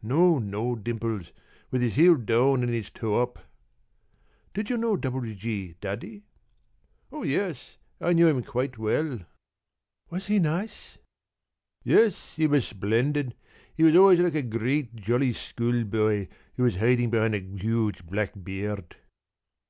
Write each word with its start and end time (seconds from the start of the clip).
p> 0.00 0.06
"No, 0.08 0.38
no, 0.38 0.74
Dimples. 0.74 1.32
With 1.70 1.82
his 1.82 1.96
heel 1.96 2.14
down 2.14 2.62
and 2.62 2.72
his 2.72 2.88
toe 2.88 3.20
up." 3.20 3.40
"Did 4.54 4.70
you 4.70 4.78
know 4.78 4.96
W.G., 4.96 5.74
Daddy?" 5.82 6.22
"Oh, 7.12 7.22
yes, 7.24 7.76
I 8.00 8.14
knew 8.14 8.26
him 8.26 8.42
quite 8.42 8.78
well." 8.78 9.20
"Was 10.08 10.28
he 10.28 10.38
nice?" 10.38 10.96
"Yes, 11.84 12.36
he 12.36 12.46
was 12.46 12.66
splendid. 12.66 13.34
He 13.76 13.82
was 13.82 13.94
always 13.94 14.20
like 14.20 14.34
a 14.36 14.40
great 14.40 14.96
jolly 14.96 15.34
schoolboy 15.34 16.28
who 16.56 16.62
was 16.62 16.76
hiding 16.76 17.10
behind 17.10 17.34
a 17.34 17.40
huge 17.62 18.06
black 18.06 18.32
beard." 18.42 18.96